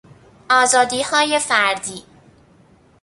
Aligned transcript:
آزادیهای 0.49 1.39
فردی 1.39 2.03